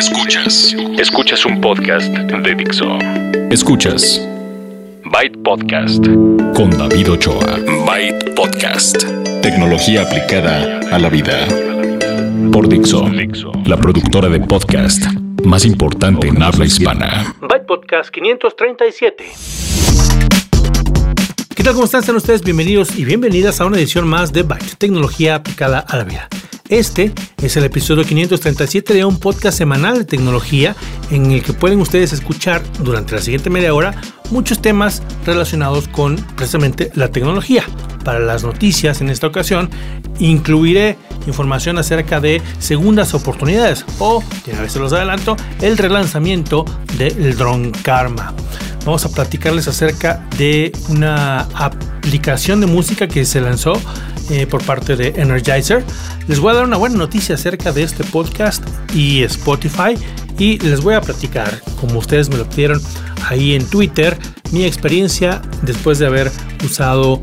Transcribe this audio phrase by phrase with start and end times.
[0.00, 0.74] Escuchas.
[0.98, 2.86] Escuchas un podcast de Dixo.
[3.50, 4.26] Escuchas.
[5.04, 6.02] Byte Podcast.
[6.56, 7.58] Con David Ochoa.
[7.84, 9.04] Byte Podcast.
[9.42, 11.46] Tecnología aplicada a la vida.
[12.50, 13.10] Por Dixo.
[13.66, 15.04] La productora de podcast
[15.44, 17.34] más importante en habla hispana.
[17.42, 19.24] Byte Podcast 537.
[21.54, 21.74] ¿Qué tal?
[21.74, 22.02] ¿Cómo están?
[22.02, 26.04] Sean ustedes bienvenidos y bienvenidas a una edición más de Byte, tecnología aplicada a la
[26.04, 26.30] vida.
[26.70, 27.12] Este
[27.42, 30.76] es el episodio 537 de un podcast semanal de tecnología
[31.10, 34.00] en el que pueden ustedes escuchar durante la siguiente media hora
[34.30, 37.64] muchos temas relacionados con precisamente la tecnología.
[38.04, 39.68] Para las noticias en esta ocasión
[40.20, 40.96] incluiré
[41.26, 46.64] información acerca de segundas oportunidades o, una vez se los adelanto, el relanzamiento
[46.96, 48.32] del Drone Karma
[48.84, 53.72] vamos a platicarles acerca de una aplicación de música que se lanzó
[54.30, 55.84] eh, por parte de Energizer.
[56.28, 58.62] Les voy a dar una buena noticia acerca de este podcast
[58.94, 59.96] y Spotify
[60.38, 62.80] y les voy a platicar, como ustedes me lo pidieron
[63.28, 64.16] ahí en Twitter,
[64.52, 66.32] mi experiencia después de haber
[66.64, 67.20] usado,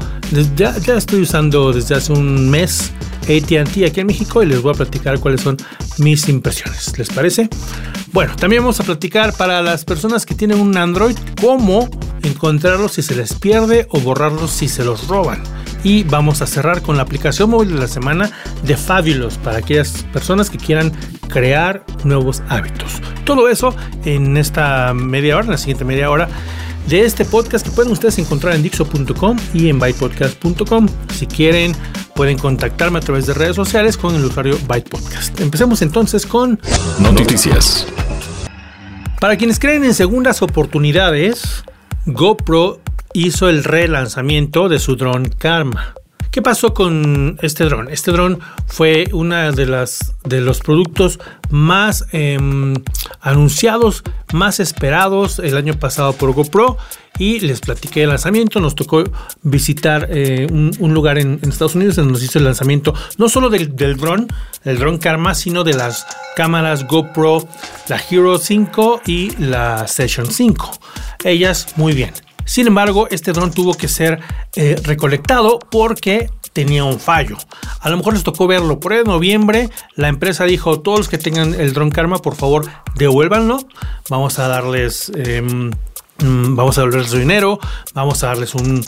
[0.56, 2.92] ya, ya estoy usando desde hace un mes
[3.28, 5.58] ATT aquí en México y les voy a platicar cuáles son
[5.98, 6.98] mis impresiones.
[6.98, 7.50] ¿Les parece?
[8.14, 11.90] Bueno, también vamos a platicar para las personas que tienen un Android cómo
[12.24, 15.44] encontrarlos si se les pierde o borrarlos si se los roban.
[15.84, 18.32] Y vamos a cerrar con la aplicación móvil de la semana
[18.64, 20.92] de Fabulous para aquellas personas que quieran
[21.28, 23.02] crear nuevos hábitos.
[23.26, 26.28] Todo eso en esta media hora, en la siguiente media hora
[26.88, 30.88] de este podcast que pueden ustedes encontrar en dixo.com y en bytepodcast.com.
[31.14, 31.74] Si quieren,
[32.18, 35.40] pueden contactarme a través de redes sociales con el usuario BytePodcast.
[35.40, 36.60] Empecemos entonces con
[37.00, 37.86] noticias.
[39.22, 41.64] Para quienes creen en segundas oportunidades,
[42.08, 42.82] GoPro
[43.14, 45.94] hizo el relanzamiento de su dron Karma.
[46.32, 47.88] ¿Qué pasó con este dron?
[47.90, 49.88] Este dron fue uno de,
[50.24, 51.20] de los productos
[51.52, 52.74] más em,
[53.22, 56.78] anunciados, más esperados el año pasado por GoPro
[57.20, 58.60] y les platiqué el lanzamiento.
[58.60, 59.04] Nos tocó
[59.44, 63.76] visitar eh, un, lugar en, Estados Unidos donde nos hizo el lanzamiento no solo del,
[63.76, 64.28] dron,
[64.64, 66.06] el dron Karma, sino de las
[66.36, 67.48] cámaras GoPro,
[67.88, 70.72] la Hero 5 y la Session 5.
[71.24, 72.14] Ellas muy bien.
[72.46, 74.20] Sin embargo, este dron tuvo que ser
[74.56, 77.38] eh, recolectado porque tenía un fallo.
[77.82, 78.80] A lo mejor les tocó verlo.
[78.80, 82.66] Por de noviembre, la empresa dijo: todos los que tengan el dron Karma, por favor,
[82.96, 83.60] devuélvanlo.
[84.10, 85.12] Vamos a darles.
[85.16, 85.72] Em,
[86.20, 87.60] vamos a darles su dinero,
[87.94, 88.84] vamos a darles un,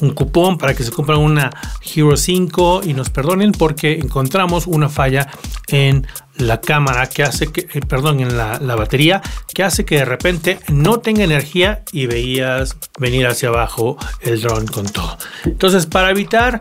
[0.00, 1.50] un, cupón para que se compren una
[1.94, 5.28] Hero 5 y nos perdonen porque encontramos una falla
[5.68, 6.06] en
[6.36, 9.22] la cámara que hace que, eh, perdón, en la, batería
[9.52, 14.66] que hace que de repente no tenga energía y veías venir hacia abajo el dron
[14.66, 15.16] con todo.
[15.44, 16.60] Entonces, para evitar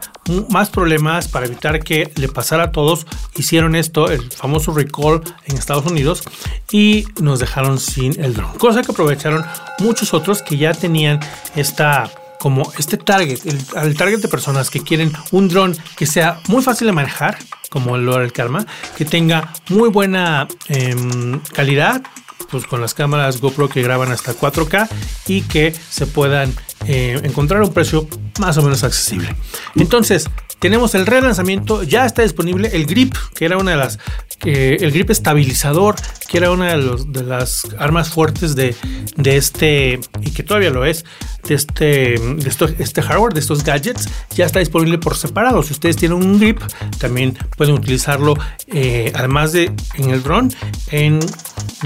[0.50, 5.58] más problemas, para evitar que le pasara a todos, hicieron esto, el famoso recall en
[5.58, 6.24] Estados Unidos
[6.72, 8.54] y nos dejaron sin el dron.
[8.58, 9.44] Cosa que aprovecharon
[9.80, 11.20] muchos otros que ya tenían
[11.56, 12.12] esta
[12.44, 16.88] como este target, el, target de personas que quieren un dron que sea muy fácil
[16.88, 17.38] de manejar,
[17.74, 22.04] como el Karma, que tenga muy buena em, calidad,
[22.52, 24.88] pues con las cámaras GoPro que graban hasta 4K
[25.26, 26.54] y que se puedan
[26.86, 28.08] eh, encontrar un precio
[28.40, 29.36] más o menos accesible.
[29.76, 30.30] Entonces,
[30.60, 33.98] tenemos el relanzamiento, ya está disponible el grip, que era una de las,
[34.46, 35.96] el grip estabilizador,
[36.38, 38.76] era una de, las armas fuertes de,
[39.18, 41.06] de, este, y que todavía lo es,
[41.48, 45.64] de este, de este hardware, de estos gadgets, ya está disponible por separado.
[45.64, 46.60] Si ustedes tienen un grip,
[47.00, 48.36] también pueden utilizarlo,
[48.68, 50.50] eh, además de en el drone,
[50.92, 51.20] en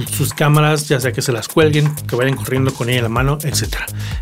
[0.06, 3.10] sus cámaras, ya sea que se las cuelguen, que vayan corriendo con ella en la
[3.10, 3.78] mano, etc.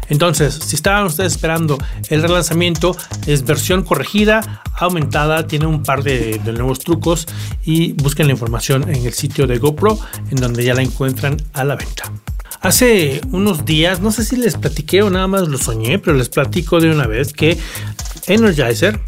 [0.10, 1.78] Entonces, si estaban ustedes esperando
[2.10, 2.96] el relanzamiento,
[3.28, 7.26] es versión corregida, aumentada, tiene un par de, nuevos trucos
[7.64, 10.00] y busquen la información en el sitio de GoPro,
[10.30, 12.12] en donde ya la encuentran a la venta.
[12.62, 16.30] Hace unos días, no sé si les platiqué o nada más lo soñé, pero les
[16.30, 17.58] platico de una vez que
[18.28, 19.00] Energizer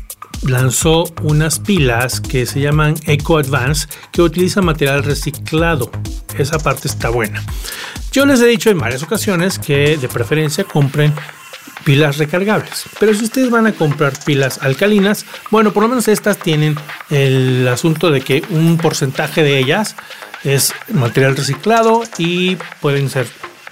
[0.43, 5.89] lanzó unas pilas que se llaman Eco Advance que utilizan material reciclado.
[6.37, 7.43] Esa parte está buena.
[8.11, 11.13] Yo les he dicho en varias ocasiones que de preferencia compren
[11.83, 12.83] pilas recargables.
[12.99, 16.75] Pero si ustedes van a comprar pilas alcalinas, bueno, por lo menos estas tienen
[17.09, 19.95] el asunto de que un porcentaje de ellas
[20.43, 23.27] es material reciclado y pueden ser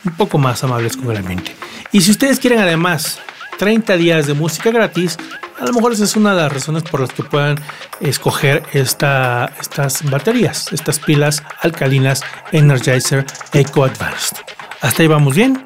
[0.06, 1.56] un poco más amables con el ambiente.
[1.92, 3.20] Y si ustedes quieren además
[3.58, 5.18] 30 días de música gratis,
[5.60, 7.58] a lo mejor esa es una de las razones por las que puedan
[8.02, 12.22] escoger esta, estas baterías, estas pilas alcalinas
[12.52, 14.38] Energizer Eco Advanced.
[14.82, 15.64] ¿Hasta ahí vamos bien?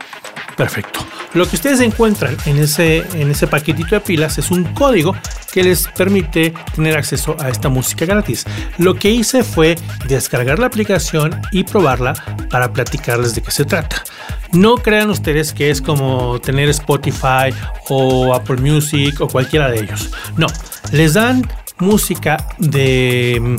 [0.56, 1.00] Perfecto.
[1.34, 5.16] Lo que ustedes encuentran en ese, en ese paquetito de pilas es un código
[5.52, 8.46] que les permite tener acceso a esta música gratis.
[8.78, 9.76] Lo que hice fue
[10.08, 12.14] descargar la aplicación y probarla
[12.50, 14.04] para platicarles de qué se trata.
[14.52, 17.54] No crean ustedes que es como tener Spotify
[17.90, 20.10] o Apple Music o cualquiera de ellos.
[20.38, 20.48] No,
[20.92, 21.48] les dan
[21.80, 23.58] música de,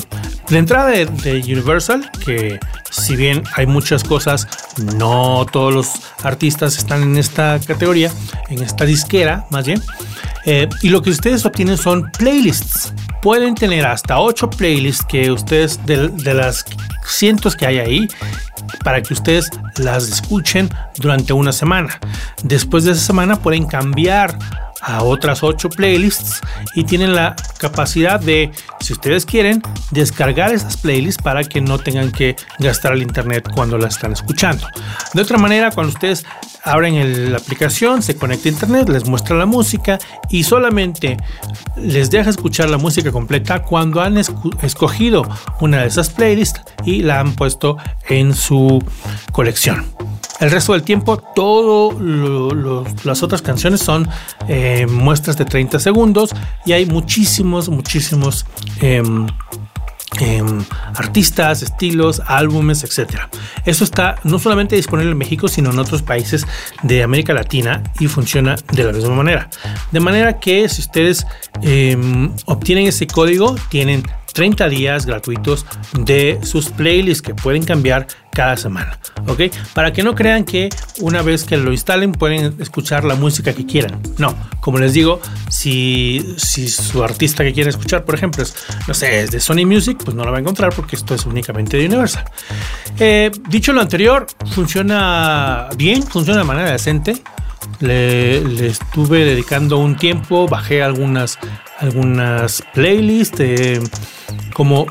[0.49, 2.59] de entrada de, Universal, que
[2.89, 4.47] si bien hay muchas cosas,
[4.95, 5.91] no todos los
[6.23, 8.11] artistas están en esta categoría,
[8.49, 9.81] en esta disquera más bien.
[10.45, 12.93] Eh, y lo que ustedes obtienen son playlists.
[13.21, 16.65] Pueden tener hasta 8 playlists que ustedes, de, de las
[17.05, 18.07] cientos que hay ahí,
[18.83, 21.99] para que ustedes las escuchen durante una semana.
[22.43, 24.37] Después de esa semana pueden cambiar
[24.81, 26.41] a otras 8 playlists
[26.75, 29.61] y tienen la capacidad de, si ustedes quieren,
[29.91, 34.67] descargar esas playlists para que no tengan que gastar el internet cuando las están escuchando.
[35.13, 36.25] De otra manera, cuando ustedes
[36.63, 39.99] abren la aplicación, se conecta a internet, les muestra la música
[40.29, 41.17] y solamente
[41.77, 45.27] les deja escuchar la música completa cuando han escogido
[45.59, 47.77] una de esas playlists y la han puesto
[48.09, 48.83] en su
[49.31, 49.85] colección.
[50.41, 52.01] El resto del tiempo, todas
[53.05, 54.09] las otras canciones son
[54.47, 56.31] eh, muestras de 30 segundos
[56.65, 58.47] y hay muchísimos, muchísimos
[58.81, 59.27] em,
[60.19, 60.65] em,
[60.95, 63.19] artistas, estilos, álbumes, etc.
[63.65, 66.47] Eso está no solamente disponible en México, sino en otros países
[66.81, 69.47] de América Latina y funciona de la misma manera.
[69.91, 71.27] De manera que si ustedes
[71.61, 75.65] em, obtienen ese código, tienen 30 días gratuitos
[75.99, 78.97] de sus playlists que pueden cambiar cada semana,
[79.27, 79.41] ¿ok?
[79.73, 80.69] Para que no crean que
[80.99, 84.01] una vez que lo instalen pueden escuchar la música que quieran.
[84.17, 85.19] No, como les digo,
[85.49, 88.55] si, si su artista que quieren escuchar, por ejemplo, es,
[88.87, 91.25] no sé, es de Sony Music, pues no lo va a encontrar porque esto es
[91.25, 92.23] únicamente de Universal.
[92.99, 97.21] Eh, dicho lo anterior, funciona bien, funciona de manera decente.
[97.79, 101.37] Le, estuve dedicando un tiempo, bajé algunas,
[101.81, 103.41] algunas playlists.
[104.53, 104.87] Como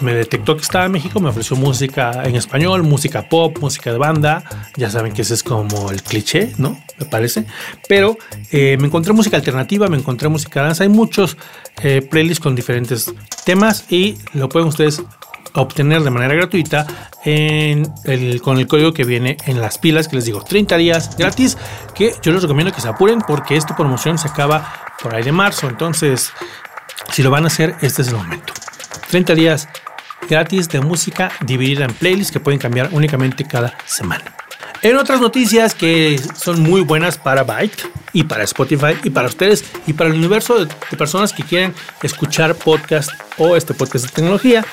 [0.00, 3.98] me detectó que estaba en México, me ofreció música en español, música pop, música de
[3.98, 4.44] banda.
[4.76, 6.80] Ya saben que ese es como el cliché, ¿no?
[6.98, 7.44] Me parece.
[7.88, 8.16] Pero
[8.50, 10.84] eh, me encontré música alternativa, me encontré música danza.
[10.84, 11.36] Hay muchos
[11.82, 13.12] eh, playlists con diferentes
[13.44, 15.02] temas y lo pueden ustedes
[15.54, 16.86] obtener de manera gratuita
[18.42, 21.56] con el código que viene en las pilas, que les digo 30 días gratis,
[21.94, 25.32] que yo les recomiendo que se apuren porque esta promoción se acaba por ahí de
[25.32, 25.68] marzo.
[25.68, 26.32] Entonces,
[27.12, 28.52] si lo van a hacer, este es el momento.
[29.10, 29.68] 30 días
[30.28, 34.24] gratis de música dividida en playlists que pueden cambiar únicamente cada semana.
[34.82, 39.64] En otras noticias que son muy buenas para Byte y para Spotify y para ustedes
[39.86, 41.72] y para el universo de, personas que quieren
[42.02, 44.64] escuchar podcast o este podcast de tecnología,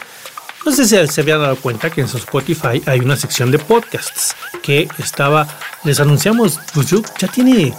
[0.66, 3.60] no sé si se había dado cuenta que en su Spotify hay una sección de
[3.60, 5.48] podcasts que estaba,
[5.84, 7.74] les anunciamos, pues ya tiene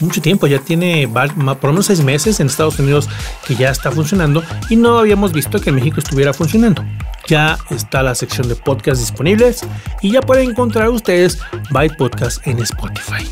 [0.00, 3.08] mucho tiempo, ya tiene por lo menos seis meses en Estados Unidos
[3.46, 6.84] que ya está funcionando y no habíamos visto que en México estuviera funcionando.
[7.26, 9.64] Ya está la sección de podcasts disponibles
[10.02, 11.38] y ya pueden encontrar ustedes
[11.70, 13.28] Byte Podcast en Spotify.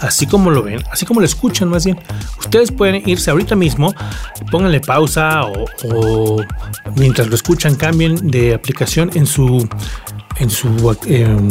[0.00, 1.98] Así como lo ven, así como lo escuchan más bien.
[2.38, 3.94] Ustedes pueden irse ahorita mismo,
[4.50, 6.42] pónganle pausa o,
[6.96, 9.68] mientras lo escuchan cambien de aplicación en su,
[10.38, 11.48] en su em,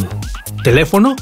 [0.63, 1.15] teléfono,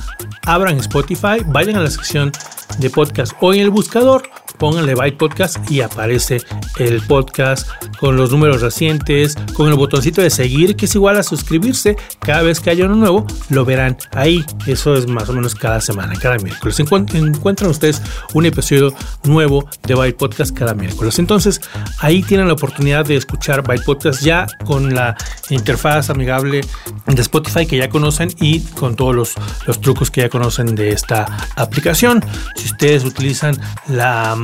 [0.45, 2.31] abran Spotify, vayan a la sección
[2.80, 4.24] de podcast o en el buscador
[4.58, 6.42] pónganle Byte Podcast y aparece
[6.80, 7.68] el podcast
[8.00, 11.96] con los números recientes, con el botoncito de seguir que es igual a suscribirse.
[12.19, 14.44] Cada vez que haya uno nuevo, lo verán ahí.
[14.66, 16.80] Eso es más o menos cada semana, cada miércoles.
[16.80, 18.02] encuentran ustedes
[18.33, 18.94] un episodio
[19.24, 21.19] nuevo de Byte Podcast cada miércoles.
[21.19, 21.62] Entonces,
[22.00, 25.16] ahí tienen la oportunidad de escuchar Byte Podcast ya con la
[25.50, 26.62] interfaz amigable
[27.06, 29.33] de Spotify que ya conocen y con todos los,
[29.66, 32.24] los trucos que ya conocen de esta aplicación.
[32.57, 34.35] Si ustedes utilizan la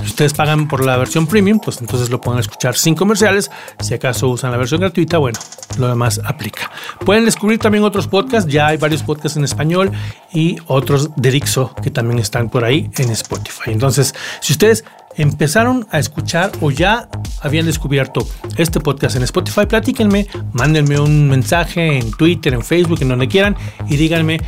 [0.00, 3.50] si ustedes pagan por la versión premium, pues entonces lo pueden escuchar sin comerciales.
[3.80, 5.38] Si acaso usan la versión gratuita, bueno,
[5.76, 6.70] lo demás aplica.
[7.04, 8.50] Pueden descubrir también otros podcasts.
[8.50, 9.90] Ya hay varios podcasts en español
[10.32, 13.72] y otros de Dixo que también están por ahí en Spotify.
[13.72, 14.84] Entonces, si ustedes
[15.16, 17.08] empezaron a escuchar o ya
[17.40, 18.26] habían descubierto
[18.56, 23.56] este podcast en Spotify, platíquenme, mándenme un mensaje en Twitter, en Facebook, en donde quieran
[23.88, 24.40] y díganme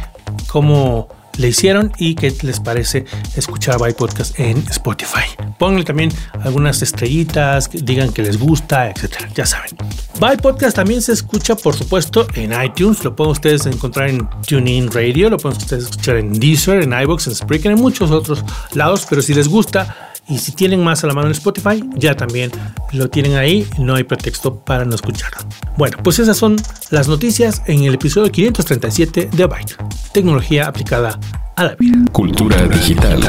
[0.46, 1.08] cómo
[1.40, 5.24] le hicieron y qué les parece escuchar By Podcast en Spotify.
[5.58, 6.12] Pónganle también
[6.44, 9.28] algunas estrellitas, digan que les gusta, etcétera.
[9.34, 9.70] Ya saben.
[10.18, 13.02] By Podcast también se escucha, por supuesto, en iTunes.
[13.04, 17.26] Lo pueden ustedes encontrar en TuneIn Radio, lo pueden ustedes escuchar en Deezer, en iBox,
[17.26, 18.44] en Spreaker, en muchos otros
[18.74, 19.06] lados.
[19.08, 22.50] Pero si les gusta, y si tienen más a la mano en Spotify, ya también
[22.92, 25.40] lo tienen ahí, no hay pretexto para no escucharlo.
[25.76, 26.56] Bueno, pues esas son
[26.90, 29.76] las noticias en el episodio 537 de Byte,
[30.12, 31.18] tecnología aplicada
[31.56, 31.98] a la vida.
[32.12, 33.20] Cultura digital.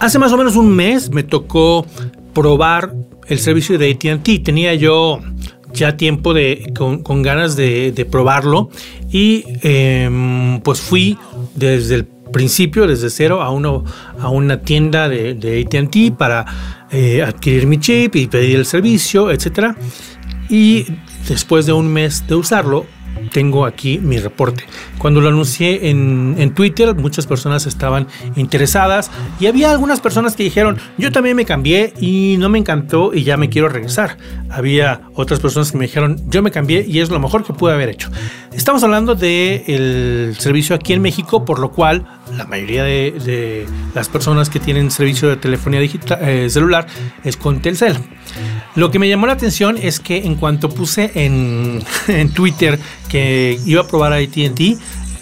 [0.00, 1.84] Hace más o menos un mes me tocó
[2.32, 2.94] probar
[3.26, 4.44] el servicio de ATT.
[4.44, 5.20] Tenía yo
[5.74, 8.70] ya tiempo de, con, ganas de, probarlo
[9.10, 11.18] y em, pues fui
[11.54, 13.84] desde el principio, desde cero, a, uno,
[14.20, 16.46] a una tienda de, de ATT para
[16.90, 19.76] eh, adquirir mi chip y pedir el servicio, etc.
[20.48, 20.86] Y
[21.28, 22.86] después de un mes de usarlo,
[23.32, 24.64] tengo aquí mi reporte.
[24.98, 28.06] Cuando lo anuncié en, Twitter, muchas personas estaban
[28.36, 33.12] interesadas y había algunas personas que dijeron, yo también me cambié y no me encantó
[33.12, 34.16] y ya me quiero regresar.
[34.50, 37.72] Había otras personas que me dijeron, yo me cambié y es lo mejor que pude
[37.72, 38.08] haber hecho.
[38.52, 42.06] Estamos hablando del servicio aquí en México, por lo cual
[42.36, 46.86] la mayoría de, las personas que tienen servicio de telefonía digital, eh, celular
[47.24, 47.96] es con Telcel.
[48.74, 51.82] Lo que me llamó la atención es que en cuanto puse en,
[52.34, 54.78] Twitter que iba a probar ATT,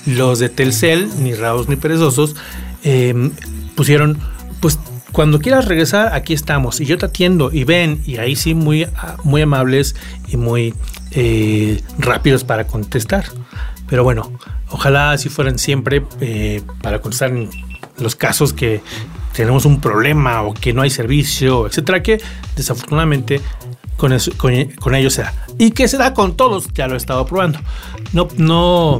[0.06, 2.36] los de Telcel, ni raros ni perezosos,
[2.82, 3.32] em,
[3.74, 4.18] pusieron,
[4.60, 4.78] pues
[5.12, 6.80] cuando quieras regresar, aquí estamos.
[6.80, 8.86] Y yo te atiendo y ven, y ahí sí muy,
[9.24, 9.96] muy amables
[10.28, 10.74] y muy
[11.12, 13.24] eh, rápidos para contestar.
[13.88, 14.32] Pero bueno,
[14.70, 17.50] ojalá así fueran siempre eh, para contestar en
[17.98, 18.82] los casos que,
[19.36, 22.18] tenemos un problema o que no hay servicio, etcétera, que
[22.56, 23.42] desafortunadamente
[23.98, 25.34] con, eso, con, ellos se da.
[25.58, 27.60] Y que se da con todos, ya lo he estado probando.
[28.14, 28.98] No, no,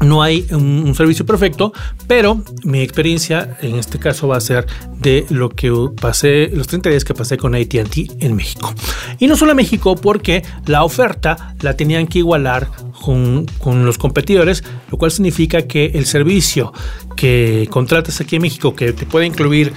[0.00, 1.72] no hay un, servicio perfecto,
[2.06, 4.66] pero mi experiencia en este caso va a ser
[4.98, 8.72] de lo que pasé, los 30 días que pasé con ATT en México.
[9.18, 12.68] Y no solo en México, porque la oferta la tenían que igualar
[13.02, 16.72] con, con los competidores, lo cual significa que el servicio
[17.16, 19.72] que contratas aquí en México, que te puede incluir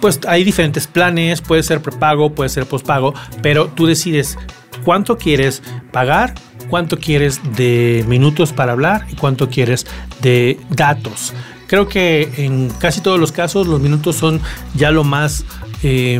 [0.00, 4.36] pues hay diferentes planes, puede ser prepago, puede ser pospago, pero tú decides
[4.84, 6.34] cuánto quieres pagar,
[6.68, 9.86] cuánto quieres de minutos para hablar y cuánto quieres
[10.20, 11.32] de datos.
[11.66, 14.40] Creo que en casi todos los casos los minutos son
[14.74, 15.44] ya lo más
[15.86, 16.18] eh,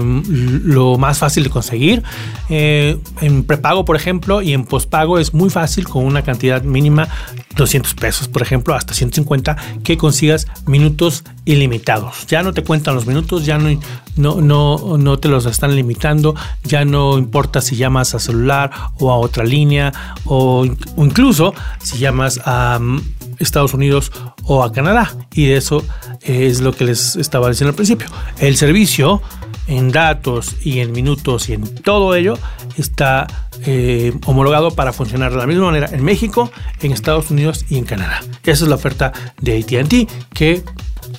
[0.62, 2.02] lo más fácil de conseguir.
[2.50, 7.08] Eh, en prepago, por ejemplo, y en pospago es muy fácil con una cantidad mínima,
[7.56, 12.26] 200 pesos, por ejemplo, hasta 150, que consigas minutos ilimitados.
[12.26, 13.70] Ya no te cuentan los minutos, ya no,
[14.16, 19.10] no, no, no te los están limitando, ya no importa si llamas a celular o
[19.10, 19.94] a otra línea
[20.26, 20.66] o,
[20.98, 23.00] incluso si llamas a mm,
[23.38, 25.10] Estados Unidos o a Canadá.
[25.32, 25.82] Y eso
[26.20, 28.08] es lo que les estaba diciendo al principio.
[28.38, 29.22] El servicio
[29.66, 32.38] en datos y en minutos y en todo ello
[32.76, 33.26] está
[33.66, 36.50] eh, homologado para funcionar de la misma manera en México,
[36.82, 38.20] en Estados Unidos y en Canadá.
[38.44, 40.62] Esa es la oferta de ATT que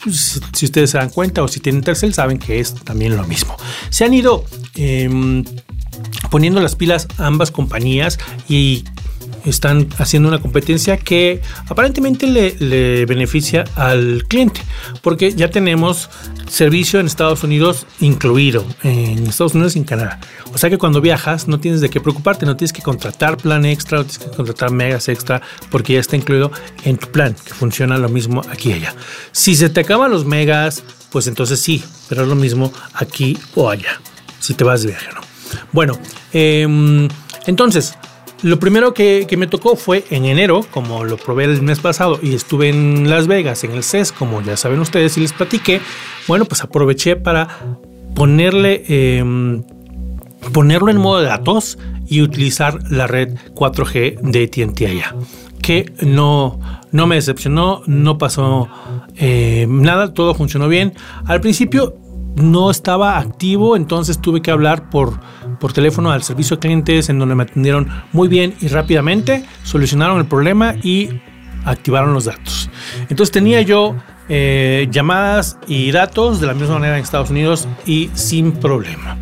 [0.03, 3.25] pues, si ustedes se dan cuenta o si tienen Telcel saben que es también lo
[3.25, 3.55] mismo.
[3.89, 5.43] Se han ido em,
[6.29, 8.83] poniendo las pilas ambas compañías y
[9.45, 14.61] están haciendo una competencia que aparentemente le, beneficia al cliente,
[15.01, 16.09] porque ya tenemos
[16.47, 20.19] servicio en Estados Unidos incluido, en Estados Unidos y en Canadá.
[20.53, 23.65] O sea que cuando viajas no tienes de qué preocuparte, no tienes que contratar plan
[23.65, 26.51] extra, no tienes que contratar megas extra, porque ya está incluido
[26.83, 28.95] en tu plan, que funciona lo mismo aquí y allá.
[29.31, 33.69] Si se te acaban los megas, pues entonces sí, pero es lo mismo aquí o
[33.69, 33.99] allá,
[34.39, 35.21] si te vas de viaje, ¿no?
[35.71, 35.97] Bueno,
[36.33, 37.07] em,
[37.45, 37.95] entonces,
[38.45, 42.35] lo primero que, me tocó fue en enero, como lo probé el mes pasado y
[42.35, 45.81] estuve en Las Vegas, en el CES, como ya saben ustedes y les platiqué.
[46.27, 47.47] Bueno, pues aproveché para
[48.13, 49.63] ponerle, em,
[50.53, 55.15] ponerlo en modo de datos y utilizar la red 4G de ATT allá.
[55.63, 56.59] Que no,
[56.91, 58.69] no me decepcionó, no pasó
[59.15, 60.93] em, nada, todo funcionó bien.
[61.25, 61.95] Al principio
[62.35, 65.19] no estaba activo, entonces tuve que hablar por,
[65.59, 70.19] por teléfono al servicio de clientes en donde me atendieron muy bien y rápidamente, solucionaron
[70.19, 71.09] el problema y
[71.65, 72.69] activaron los datos.
[73.09, 73.95] Entonces tenía yo
[74.27, 79.17] eh, llamadas y datos de la misma manera en Estados Unidos y sin problema.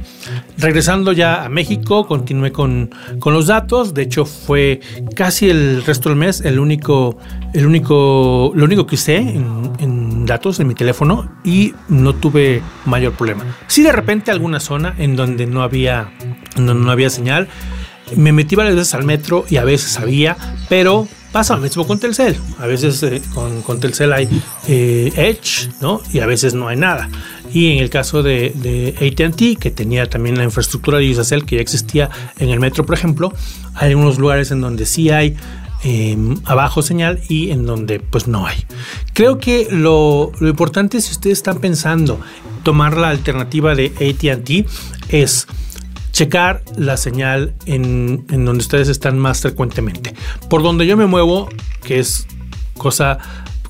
[0.58, 2.90] Regresando ya a México, continué con,
[3.26, 3.94] los datos.
[3.94, 4.80] De hecho, fue
[5.16, 7.18] casi el resto del mes el único,
[7.54, 13.14] el único, lo único que usé en, datos en mi teléfono y no tuve mayor
[13.14, 13.44] problema.
[13.68, 16.12] Sí, de repente alguna zona en donde no había,
[16.56, 17.50] no había señal.
[18.16, 20.38] Me metí varias veces al metro y a veces había,
[20.70, 22.38] pero pasa lo mismo con Telcel.
[22.60, 24.30] A veces eh, con, con, Telcel hay
[24.68, 26.00] eh, Edge, ¿no?
[26.14, 27.10] Y a veces no hay nada.
[27.52, 31.62] Y en el caso de, ATT, que tenía también la infraestructura de Usacell que ya
[31.62, 33.34] existía en el metro, por ejemplo,
[33.74, 35.36] hay unos lugares en donde sí hay
[35.84, 38.58] em, abajo señal y en donde pues no hay.
[39.14, 42.20] Creo que lo, lo importante si ustedes están pensando
[42.64, 45.48] tomar la alternativa de ATT es
[46.14, 50.14] checar la señal en, donde ustedes están más frecuentemente.
[50.50, 51.50] Por donde yo me muevo,
[51.84, 52.26] que es
[52.78, 53.18] cosa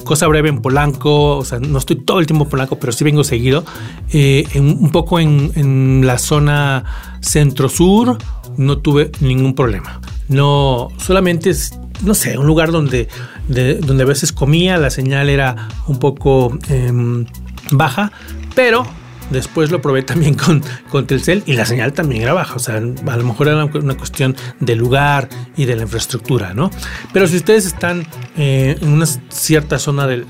[0.03, 3.05] cosa breve en Polanco, o sea, no estoy todo el tiempo en Polanco, pero sí
[3.05, 3.63] vengo seguido,
[4.11, 6.83] eh, un poco en, la zona
[7.21, 8.17] centro-sur,
[8.57, 10.01] no tuve ningún problema.
[10.27, 13.07] No, solamente es, no sé, un lugar donde,
[13.47, 17.25] donde a veces comía, la señal era un poco em,
[17.71, 18.11] baja,
[18.55, 18.85] pero
[19.29, 22.55] Después lo probé también con, con Telcel y la señal también era baja.
[22.55, 22.79] O sea, a
[23.17, 26.71] lo mejor era una cuestión del lugar y de la infraestructura, ¿no?
[27.11, 28.05] Pero si ustedes están
[28.37, 30.25] eh, en una cierta zona del,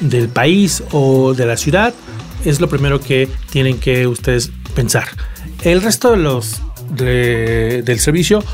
[0.00, 1.94] del, país o de la ciudad,
[2.44, 5.08] es lo primero que tienen que ustedes pensar.
[5.62, 8.44] El resto de los del servicio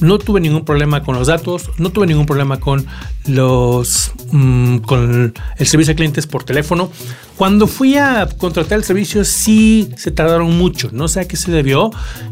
[0.00, 2.86] no tuve ningún problema con los datos, no tuve ningún problema con
[3.26, 6.90] los mm, con el servicio de clientes por teléfono.
[7.36, 11.50] Cuando fui a contratar el servicio sí se tardaron mucho, no sé a qué se
[11.50, 11.90] debió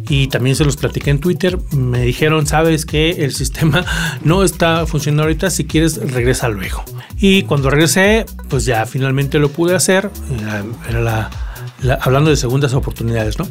[0.09, 3.85] y también se los platiqué en Twitter, me dijeron, "Sabes que el sistema
[4.25, 6.85] no está funcionando ahorita, si quieres regresa luego."
[7.19, 10.11] Y cuando regresé, pues ya finalmente lo pude hacer,
[10.89, 11.31] era la
[12.01, 13.47] hablando de segundas oportunidades, ¿no?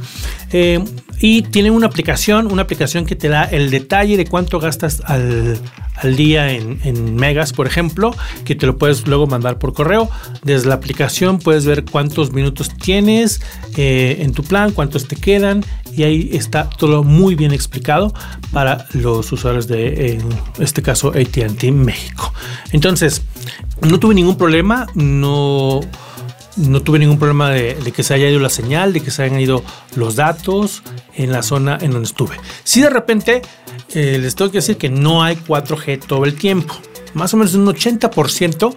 [0.52, 0.84] Eh,
[1.20, 5.60] y tiene una aplicación, una aplicación que te da el detalle de cuánto gastas al,
[6.16, 10.10] día en, megas, por ejemplo, que te lo puedes luego mandar por correo.
[10.44, 13.42] Desde la aplicación puedes ver cuántos minutos tienes
[13.76, 18.14] eh, en tu plan, cuántos te quedan y ahí está todo muy bien explicado
[18.54, 20.22] para los usuarios de, en
[20.60, 22.34] este caso, ATT México.
[22.72, 23.24] Entonces,
[23.82, 25.82] no tuve ningún problema, no
[26.60, 29.40] no tuve ningún problema de, que se haya ido la señal, de que se hayan
[29.40, 29.64] ido
[29.96, 30.84] los datos
[31.16, 32.36] en la zona en donde estuve.
[32.64, 33.42] Si de repente
[33.94, 36.76] eh, les tengo que decir que no hay 4G todo el tiempo.
[37.14, 38.76] Más o menos un 80%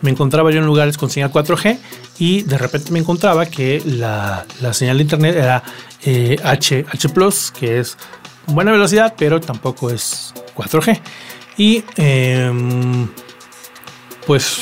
[0.00, 1.78] me encontraba yo en lugares con señal 4G
[2.18, 5.62] y de repente me encontraba que la, señal de internet era
[6.04, 7.08] eh, H, H,
[7.58, 7.96] que es
[8.46, 11.00] buena velocidad, pero tampoco es 4G.
[11.56, 13.08] Y em,
[14.26, 14.58] pues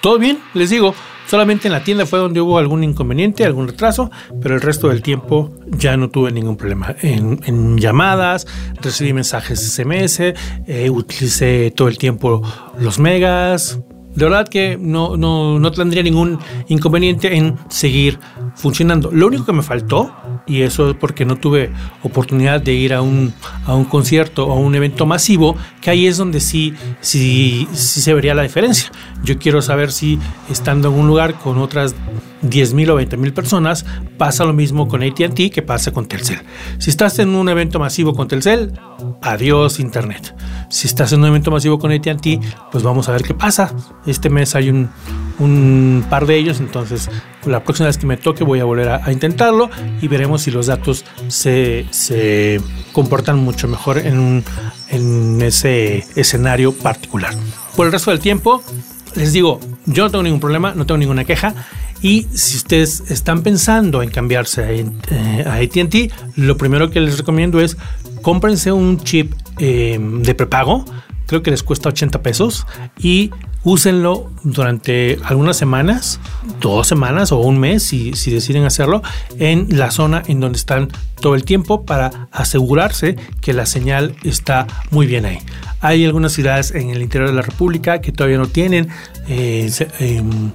[0.00, 0.94] todo bien, les digo.
[1.26, 4.10] Solamente en la tienda fue donde hubo algún inconveniente, algún retraso,
[4.42, 6.94] pero el resto del tiempo ya no tuve ningún problema.
[7.00, 8.46] En, llamadas,
[8.80, 10.20] recibí mensajes SMS,
[10.66, 12.42] eh, utilicé todo el tiempo
[12.78, 13.80] los megas,
[14.14, 18.18] de verdad que no, no, no tendría ningún inconveniente en seguir
[18.54, 19.10] funcionando.
[19.10, 20.14] Lo único que me faltó,
[20.46, 21.70] y eso es porque no tuve
[22.02, 23.32] oportunidad de ir a un,
[23.66, 28.00] a un concierto o a un evento masivo, que ahí es donde sí, sí, sí
[28.00, 28.90] se vería la diferencia.
[29.24, 30.18] Yo quiero saber si
[30.50, 31.94] estando en un lugar con otras
[32.42, 33.84] 10.000 o 20.000 personas,
[34.18, 36.40] pasa lo mismo con ATT que pasa con Telcel.
[36.78, 38.72] Si estás en un evento masivo con Telcel,
[39.22, 40.34] adiós Internet.
[40.74, 42.26] Si estás en un evento masivo con ATT,
[42.72, 43.72] pues vamos a ver qué pasa.
[44.06, 44.90] Este mes hay un,
[45.38, 47.08] un par de ellos, entonces
[47.46, 49.70] la próxima vez que me toque voy a volver a, intentarlo
[50.02, 52.60] y veremos si los datos se, se
[52.90, 54.42] comportan mucho mejor en,
[54.88, 57.32] en ese escenario particular.
[57.76, 58.60] Por el resto del tiempo,
[59.14, 61.54] les digo, yo no tengo ningún problema, no tengo ninguna queja.
[62.02, 67.60] Y si ustedes están pensando en cambiarse a, eh, ATT, lo primero que les recomiendo
[67.60, 67.76] es
[68.22, 70.84] cómprense un chip eh, de prepago.
[71.26, 72.66] Creo que les cuesta 80 pesos
[72.98, 73.30] y
[73.64, 76.20] úsenlo durante algunas semanas,
[76.60, 79.02] dos semanas o un mes si, si, deciden hacerlo,
[79.38, 80.88] en la zona en donde están
[81.20, 85.38] todo el tiempo para asegurarse que la señal está muy bien ahí.
[85.80, 88.88] Hay algunas ciudades en el interior de la República que todavía no tienen
[89.28, 90.50] eh, em,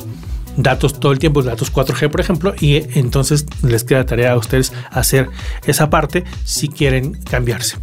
[0.57, 4.71] datos todo el tiempo, datos 4G por ejemplo, y entonces les queda tarea a ustedes
[4.91, 5.29] hacer
[5.65, 7.77] esa parte si quieren cambiarse.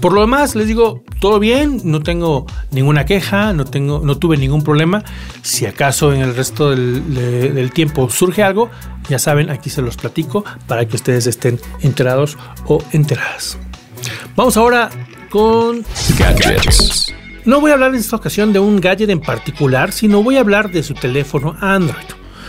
[0.00, 4.36] Por lo demás, les digo, todo bien, no tengo ninguna queja, no, tengo, no tuve
[4.36, 5.02] ningún problema.
[5.42, 8.70] Si acaso en el resto del, del tiempo surge algo,
[9.08, 13.58] ya saben, aquí se los platico para que ustedes estén enterados o enteradas.
[14.36, 14.90] Vamos ahora
[15.30, 15.84] con
[16.18, 17.14] gadgets.
[17.44, 20.40] No voy a hablar en esta ocasión de un gadget en particular, sino voy a
[20.40, 22.06] hablar de su teléfono Android.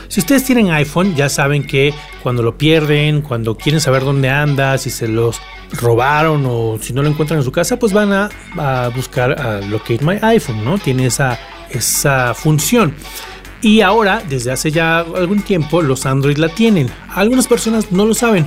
[0.07, 1.93] Si ustedes tienen iPhone, ya saben que
[2.23, 5.39] cuando lo pierden, cuando quieren saber dónde anda, si se los
[5.71, 10.03] robaron o si no lo encuentran en su casa, pues van a, buscar a Locate
[10.03, 10.77] My iPhone, ¿no?
[10.77, 11.37] Tiene esa,
[11.69, 12.93] esa función.
[13.61, 16.89] Y ahora, desde hace ya algún tiempo, los Android la tienen.
[17.09, 18.45] Algunas personas no lo saben,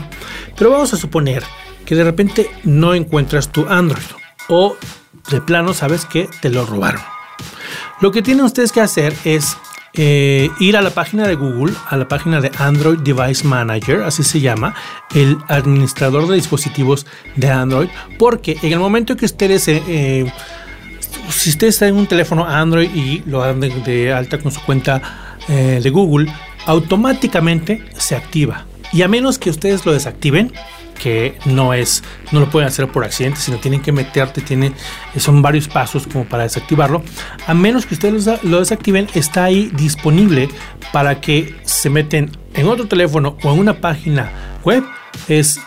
[0.57, 1.43] pero vamos a suponer
[1.85, 4.05] que de repente no encuentras tu Android
[4.49, 4.77] o
[5.31, 7.01] de plano sabes que te lo robaron.
[8.01, 9.57] Lo que tienen ustedes que hacer es
[9.95, 14.23] eh, ir a la página de Google, a la página de Android Device Manager, así
[14.23, 14.75] se llama,
[15.15, 20.33] el administrador de dispositivos de Android, porque en el momento que ustedes, eh, eh,
[21.29, 25.03] si ustedes tienen un teléfono Android y lo dan de, alta con su cuenta
[25.49, 26.33] de Google,
[26.67, 28.67] automáticamente se activa.
[28.93, 30.53] Y a menos que ustedes lo desactiven,
[31.03, 34.73] que no es, no lo pueden hacer por accidente, sino tienen que meterte, tiene,
[35.17, 37.03] son varios pasos como para desactivarlo.
[37.47, 40.49] A menos que ustedes lo desactiven, está ahí disponible
[40.93, 44.31] para que se meten en otro teléfono o en una página
[44.65, 44.85] web.
[45.29, 45.61] Es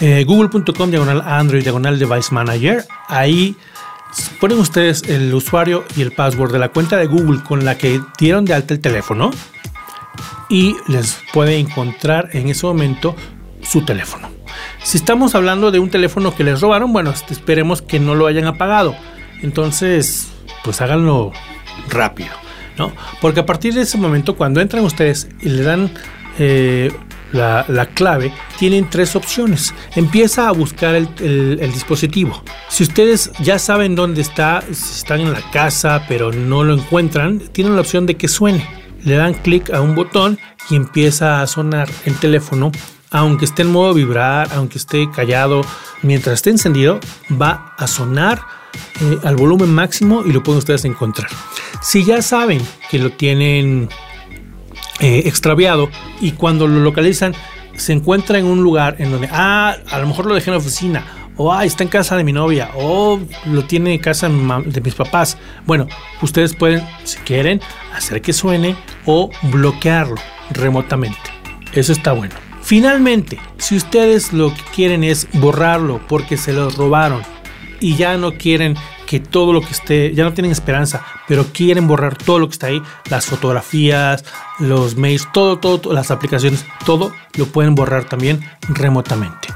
[0.00, 2.84] eh, google.com diagonal Android diagonal Device Manager.
[3.08, 3.56] Ahí
[4.40, 8.00] ponen ustedes el usuario y el password de la cuenta de Google con la que
[8.18, 9.30] dieron de alta el teléfono
[10.48, 13.14] y les puede encontrar en ese momento
[13.62, 14.39] su teléfono.
[14.82, 18.46] Si estamos hablando de un teléfono que les robaron, bueno, esperemos que no lo hayan
[18.46, 18.94] apagado.
[19.42, 20.28] Entonces,
[20.64, 21.32] pues háganlo
[21.88, 22.30] rápido,
[22.78, 22.92] ¿no?
[23.20, 25.90] Porque a partir de ese momento, cuando entran ustedes y le dan
[26.38, 26.90] eh,
[27.32, 29.74] la, clave, tienen tres opciones.
[29.94, 32.42] Empieza a buscar el, dispositivo.
[32.68, 37.40] Si ustedes ya saben dónde está, si están en la casa pero no lo encuentran,
[37.52, 38.66] tienen la opción de que suene.
[39.04, 40.38] Le dan clic a un botón
[40.68, 42.72] y empieza a sonar el teléfono.
[43.10, 45.62] Aunque esté en modo vibrar, aunque esté callado,
[46.02, 48.40] mientras esté encendido, va a sonar
[49.00, 51.28] eh, al volumen máximo y lo pueden ustedes encontrar.
[51.82, 53.88] Si ya saben que lo tienen
[55.00, 55.88] eh, extraviado
[56.20, 57.34] y cuando lo localizan
[57.74, 60.58] se encuentra en un lugar en donde, ah, a lo mejor lo dejé en la
[60.58, 61.04] oficina,
[61.36, 64.94] o ah, está en casa de mi novia, o lo tiene en casa de mis
[64.94, 65.38] papás.
[65.64, 65.86] Bueno,
[66.20, 67.60] ustedes pueden, si quieren,
[67.94, 70.16] hacer que suene o bloquearlo
[70.50, 71.18] remotamente.
[71.72, 72.49] Eso está bueno.
[72.70, 77.20] Finalmente, si ustedes lo que quieren es borrarlo porque se lo robaron
[77.80, 78.76] y ya no quieren
[79.08, 82.52] que todo lo que esté, ya no tienen esperanza, pero quieren borrar todo lo que
[82.52, 82.80] está ahí,
[83.10, 84.24] las fotografías,
[84.60, 89.48] los mails, todo, todo, las aplicaciones, todo lo pueden borrar también remotamente.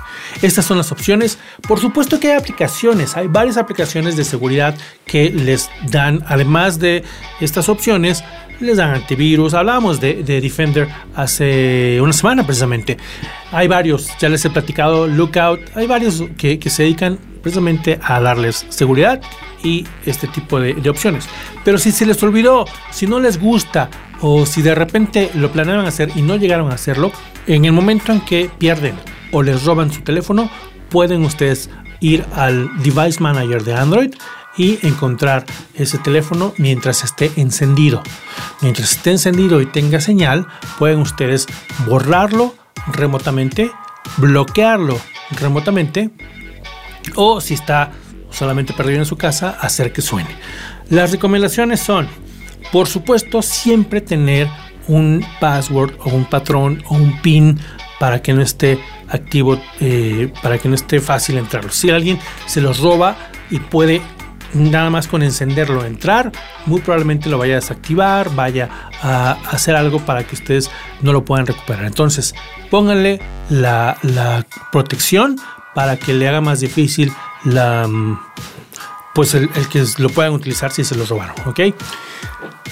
[0.42, 1.38] Estas son las opciones.
[1.68, 7.04] Por supuesto que hay aplicaciones, hay varias aplicaciones de seguridad que les dan, además de
[7.40, 8.24] estas opciones,
[8.64, 9.54] les dan antivirus.
[9.54, 12.96] Hablábamos de, Defender hace una semana precisamente.
[13.52, 18.66] Hay varios, ya les he platicado, Lookout, hay varios que, se dedican precisamente a darles
[18.70, 19.20] seguridad
[19.62, 21.28] y este tipo de, opciones.
[21.64, 23.88] Pero si se les olvidó, si no les gusta
[24.20, 27.12] o si de repente lo planeaban hacer y no llegaron a hacerlo,
[27.46, 28.94] en el momento en que pierden
[29.32, 30.50] o les roban su teléfono,
[30.88, 34.14] pueden ustedes ir al Device Manager de Android
[34.56, 38.02] y encontrar ese teléfono mientras esté encendido.
[38.60, 40.46] Mientras esté encendido y tenga señal,
[40.78, 41.46] pueden ustedes
[41.86, 42.54] borrarlo
[42.86, 43.70] remotamente,
[44.18, 44.98] bloquearlo
[45.30, 46.10] remotamente
[47.16, 47.92] o si está
[48.30, 50.30] solamente perdido en su casa, hacer que suene.
[50.90, 52.08] Las recomendaciones son,
[52.72, 54.48] por supuesto, siempre tener
[54.88, 57.58] un password o un patrón o un pin
[57.98, 61.70] para que no esté activo, eh, para que no esté fácil entrarlo.
[61.70, 63.16] Si alguien se los roba
[63.50, 64.02] y puede
[64.54, 66.32] nada más con encenderlo entrar,
[66.66, 68.68] muy probablemente lo vaya a desactivar, vaya
[69.02, 70.70] a hacer algo para que ustedes
[71.02, 71.84] no lo puedan recuperar.
[71.84, 72.34] Entonces,
[72.70, 73.96] pónganle la,
[74.72, 75.36] protección
[75.74, 77.12] para que le haga más difícil
[77.44, 77.88] la
[79.14, 81.60] pues el, que lo puedan utilizar si se lo robaron, ¿ok?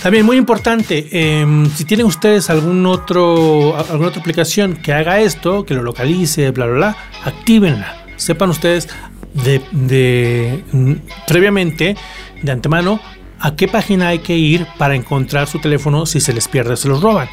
[0.02, 5.64] También muy importante, em, si tienen ustedes algún otro, alguna otra aplicación que haga esto,
[5.64, 7.96] que lo localice, bla, bla, bla, actívenla.
[8.16, 8.88] Sepan ustedes
[9.34, 10.92] mm,
[11.26, 11.96] previamente,
[12.42, 13.00] de antemano,
[13.40, 16.76] a qué página hay que ir para encontrar su teléfono si se les pierde o
[16.76, 17.28] se los roban.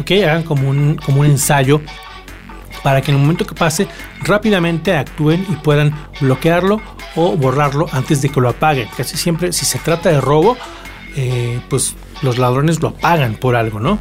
[0.00, 1.80] Ok, hagan como un, como un ensayo
[2.82, 3.86] para que en el momento que pase
[4.20, 6.80] rápidamente actúen y puedan bloquearlo
[7.14, 8.88] o borrarlo antes de que lo apaguen.
[8.96, 10.56] Casi siempre si se trata de robo,
[11.16, 13.98] eh, pues los ladrones lo apagan por algo, ¿no?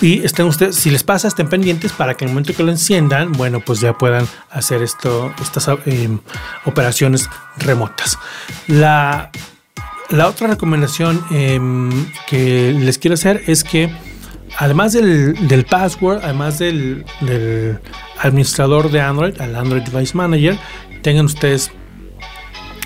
[0.00, 2.70] Y estén ustedes, si les pasa, estén pendientes para que en el momento que lo
[2.70, 6.08] enciendan, bueno, pues ya puedan hacer esto, estas eh,
[6.64, 8.18] operaciones remotas.
[8.66, 9.30] La,
[10.10, 13.90] la otra recomendación em, que les quiero hacer es que
[14.58, 17.78] además del, password, además del, del,
[18.18, 20.58] administrador de Android, al Android Device Manager,
[21.02, 21.70] tengan ustedes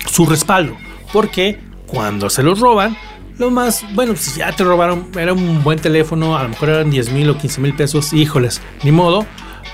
[0.09, 0.77] su respaldo.
[1.11, 2.95] Porque cuando se los roban,
[3.39, 6.91] lo más, bueno, si ya te robaron, era un buen teléfono, a lo mejor eran
[6.91, 9.25] 10 mil o 15 mil pesos, híjoles, ni modo.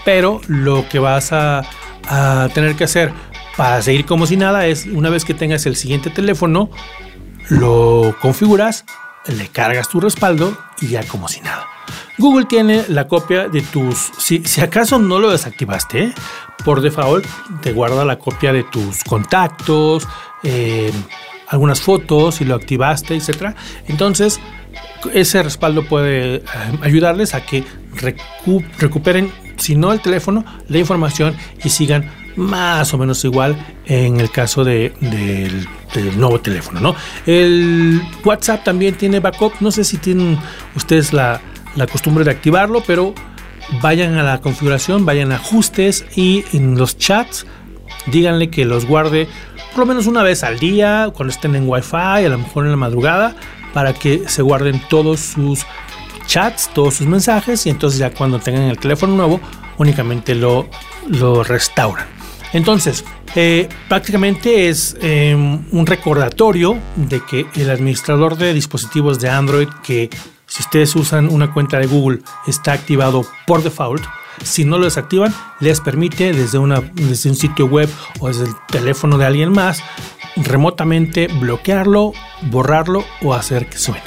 [0.05, 1.63] Pero lo que vas a,
[2.53, 3.11] tener que hacer
[3.57, 6.69] para seguir como si nada es, una vez que tengas el siguiente teléfono,
[7.49, 8.85] lo configuras,
[9.25, 11.65] le cargas tu respaldo y ya como si nada.
[12.19, 16.13] Google tiene la copia de tus, si, si acaso no lo desactivaste,
[16.63, 17.25] por default
[17.61, 20.07] te guarda la copia de tus contactos,
[20.43, 20.91] eh,
[21.47, 23.55] algunas fotos, si lo activaste, etcétera.
[23.87, 24.39] Entonces,
[25.13, 26.43] ese respaldo puede eh,
[26.81, 27.63] ayudarles a que
[28.79, 33.55] recuperen, si no el teléfono, la información y sigan más o menos igual
[33.85, 35.67] en el caso de, del,
[36.17, 36.81] nuevo teléfono.
[36.81, 36.95] ¿no?
[37.25, 39.53] El WhatsApp también tiene backup.
[39.61, 40.37] No sé si tienen
[40.75, 41.39] ustedes la,
[41.75, 43.13] la costumbre de activarlo, pero
[43.81, 47.45] vayan a la configuración, vayan a ajustes y en los chats
[48.07, 49.27] díganle que los guarde
[49.75, 52.71] por lo menos una vez al día, cuando estén en Wi-Fi, a lo mejor en
[52.71, 53.35] la madrugada,
[53.73, 55.65] para que se guarden todos sus
[56.25, 59.41] chats, todos sus mensajes y entonces ya cuando tengan el teléfono nuevo
[59.77, 60.69] únicamente lo,
[61.09, 62.07] lo restauran.
[62.53, 63.03] Entonces,
[63.35, 70.09] eh, prácticamente es em, un recordatorio de que el administrador de dispositivos de Android, que
[70.45, 74.05] si ustedes usan una cuenta de Google, está activado por default.
[74.43, 78.53] Si no lo desactivan, les permite desde, una, desde un sitio web o desde el
[78.67, 79.81] teléfono de alguien más
[80.35, 84.03] remotamente bloquearlo, borrarlo o hacer que suene.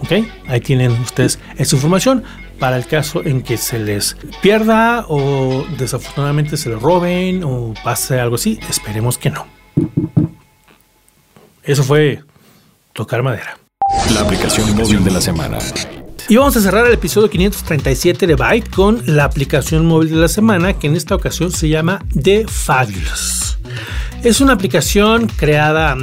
[0.00, 0.26] ¿Ok?
[0.46, 2.24] Ahí tienen ustedes esa información
[2.58, 8.20] para el caso en que se les pierda o desafortunadamente se lo roben o pase
[8.20, 8.58] algo así.
[8.68, 9.46] Esperemos que no.
[11.62, 12.22] Eso fue
[12.92, 13.58] tocar madera.
[14.14, 15.58] La aplicación móvil de la semana.
[16.30, 20.28] Y vamos a cerrar el episodio 537 de Byte con la aplicación móvil de la
[20.28, 23.58] semana que en esta ocasión se llama The Fabulous.
[24.22, 25.96] Es una aplicación creada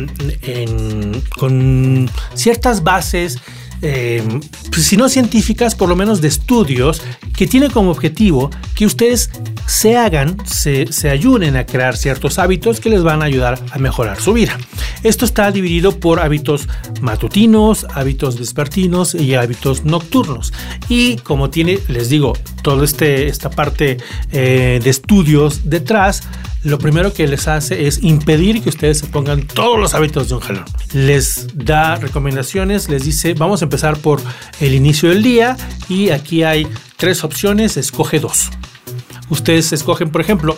[1.37, 3.37] con ciertas bases
[3.81, 4.23] eh,
[4.71, 7.01] pues, si no científicas, por lo menos de estudios,
[7.35, 9.29] que tiene como objetivo que ustedes
[9.67, 13.77] se hagan, se, se ayuden a crear ciertos hábitos que les van a ayudar a
[13.77, 14.57] mejorar su vida.
[15.03, 16.67] Esto está dividido por hábitos
[17.01, 20.53] matutinos, hábitos vespertinos y hábitos nocturnos.
[20.89, 23.97] Y como tiene, les digo, toda este, esta parte
[24.31, 26.23] eh, de estudios detrás,
[26.65, 30.35] lo primero que les hace es impedir que ustedes se pongan todos los hábitos de
[30.35, 30.65] un jalón.
[30.93, 34.19] Les da recomendaciones, les dice, vamos a empezar por
[34.59, 35.55] el inicio del día
[35.87, 38.49] y aquí hay tres opciones, escoge dos.
[39.29, 40.57] Ustedes escogen, por ejemplo,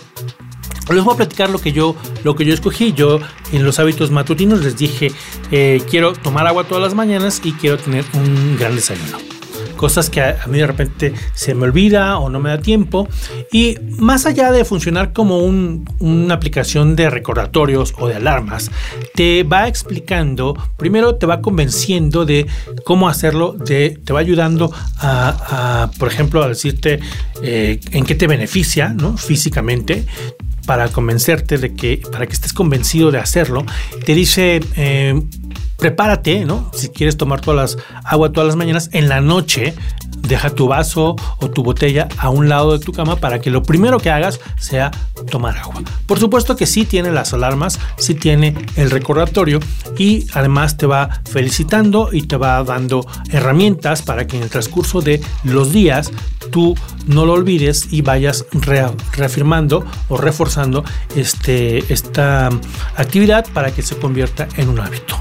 [0.90, 1.94] les voy a platicar lo que yo,
[2.24, 2.94] lo que yo escogí.
[2.94, 3.20] Yo
[3.52, 5.12] en los hábitos matutinos les dije,
[5.52, 9.37] eh, quiero tomar agua todas las mañanas y quiero tener un gran desayuno
[9.78, 13.08] cosas que a, mí de repente se me olvida o no me da tiempo.
[13.52, 18.70] Y más allá de funcionar como una aplicación de recordatorios o de alarmas,
[19.16, 22.48] te va explicando, primero te va convenciendo de
[22.84, 27.00] cómo hacerlo, de, te va ayudando a, por ejemplo, a decirte
[27.42, 29.18] eh, en qué te beneficia ¿no?
[29.18, 30.06] físicamente
[30.68, 33.66] para convencerte de que, para que estés convencido de hacerlo,
[34.06, 35.20] te dice, eh,
[35.78, 36.72] prepárate, ¿no?
[36.74, 37.42] Si quieres tomar
[38.04, 39.76] agua todas las mañanas, en la noche
[40.18, 43.64] deja tu vaso o tu botella a un lado de tu cama para que lo
[43.64, 44.92] primero que hagas sea
[45.30, 45.82] tomar agua.
[46.06, 49.60] Por supuesto que sí tiene las alarmas, sí tiene el recordatorio
[49.98, 55.02] y además te va felicitando y te va dando herramientas para que en el transcurso
[55.02, 56.12] de los días
[56.52, 60.84] tú no lo olvides y vayas reafirmando o reforzando
[61.16, 62.50] este, esta
[62.96, 65.18] actividad para que se convierta en un hábito.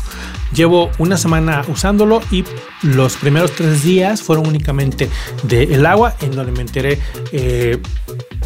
[0.55, 2.45] Llevo una semana usándolo y
[2.83, 5.09] los primeros tres días fueron únicamente
[5.43, 7.01] del el agua, en donde me enteré
[7.33, 7.79] eh,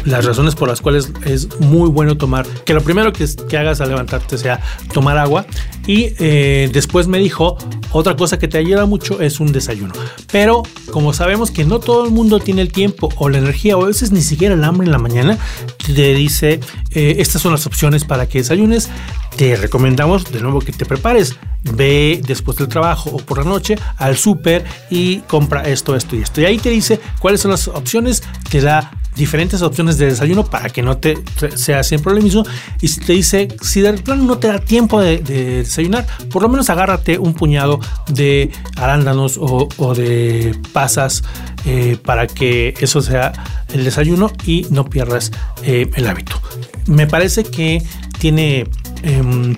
[0.05, 3.81] las razones por las cuales es muy bueno tomar, que lo primero que, que hagas
[3.81, 4.59] al levantarte sea
[4.93, 5.45] tomar agua.
[5.87, 7.57] Y eh, después me dijo,
[7.91, 9.93] otra cosa que te ayuda mucho es un desayuno.
[10.31, 13.83] Pero como sabemos que no todo el mundo tiene el tiempo o la energía o
[13.83, 15.37] a veces ni siquiera el hambre en la mañana,
[15.85, 16.59] te dice,
[16.91, 18.89] eh, estas son las opciones para que desayunes.
[19.37, 21.35] Te recomendamos de nuevo que te prepares.
[21.63, 26.21] Ve después del trabajo o por la noche al súper y compra esto, esto y
[26.21, 26.41] esto.
[26.41, 30.69] Y ahí te dice cuáles son las opciones, te da diferentes opciones de desayuno para
[30.69, 31.17] que no te
[31.55, 32.43] sea siempre lo mismo.
[32.81, 36.69] Y te dice, si de plano no te da tiempo de, desayunar, por lo menos
[36.69, 41.23] agárrate un puñado de arándanos o, de pasas
[41.65, 43.33] eh, para que eso sea
[43.73, 45.31] el desayuno y no pierdas
[45.63, 46.41] eh, el hábito.
[46.87, 47.83] Me parece que
[48.19, 48.67] tiene
[49.03, 49.55] em,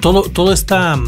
[0.00, 0.98] todo, esta,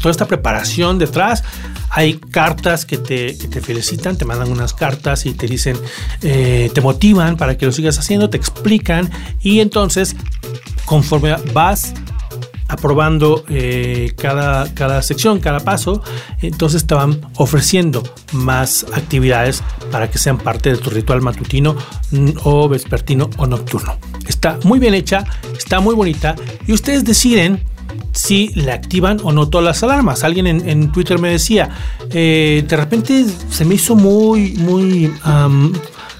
[0.00, 1.44] toda esta preparación detrás.
[1.90, 5.76] Hay cartas que te, felicitan, te mandan unas cartas y te dicen,
[6.22, 9.10] eh, te motivan para que lo sigas haciendo, te explican
[9.40, 10.14] y entonces
[10.84, 11.92] conforme vas
[12.68, 16.02] aprobando eh, cada, cada sección, cada paso,
[16.40, 21.76] entonces te van ofreciendo más actividades para que sean parte de tu ritual matutino
[22.44, 24.09] o vespertino o nocturno.
[24.30, 25.24] Está muy bien hecha,
[25.58, 27.64] está muy bonita y ustedes deciden
[28.12, 30.22] si le activan o no todas las alarmas.
[30.22, 31.68] Alguien en, Twitter me decía,
[32.12, 35.12] eh, de repente se me hizo muy, muy...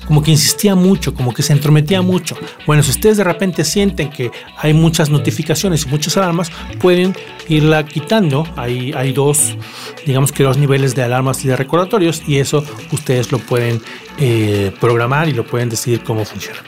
[0.08, 2.36] como que insistía mucho, como que se entrometía mucho.
[2.66, 7.14] Bueno, si ustedes de repente sienten que hay muchas notificaciones y muchas alarmas, pueden
[7.48, 8.44] irla quitando.
[8.56, 9.56] Hay, hay dos,
[10.04, 13.80] digamos que dos niveles de alarmas y de recordatorios y eso ustedes lo pueden
[14.18, 16.58] eh, programar y lo pueden decidir cómo funciona.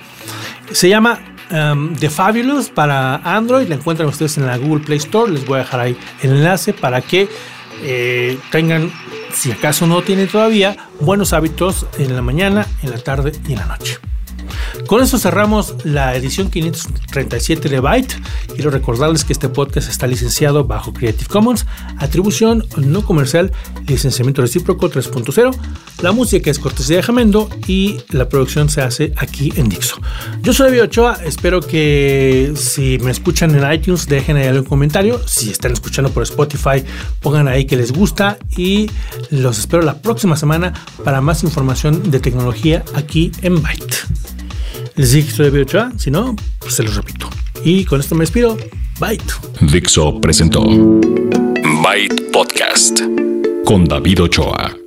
[0.71, 3.69] Se llama um, The Fabulous para Android.
[3.69, 5.31] La encuentran ustedes en la Google Play Store.
[5.31, 7.29] Les voy a dejar ahí el enlace para que
[7.83, 8.91] eh, tengan
[9.33, 13.59] si acaso no tiene todavía, buenos hábitos en la mañana, en la tarde y en
[13.59, 14.12] la noche.
[14.93, 18.15] Con eso cerramos la edición 537 de Byte.
[18.55, 21.65] Quiero recordarles que este podcast está licenciado bajo Creative Commons,
[21.97, 23.53] atribución no comercial,
[23.87, 25.57] licenciamiento recíproco 3.0.
[26.03, 29.97] La música es cortesía de Jamendo y la producción se hace aquí en Dixo.
[30.43, 35.27] Yo soy David Ochoa, espero que si me escuchan en iTunes dejen ahí un comentario.
[35.27, 36.85] Si están escuchando por Spotify,
[37.23, 38.91] pongan ahí que les gusta y
[39.31, 44.42] los espero la próxima semana para más información de tecnología aquí en Byte.
[44.97, 47.29] Les dije que David Ochoa, si no, pues se los repito.
[47.65, 48.57] Y con esto me despido.
[49.01, 49.33] Byte.
[49.61, 50.63] Dixo presentó
[51.83, 53.01] Byte Podcast
[53.65, 54.82] con David Ochoa.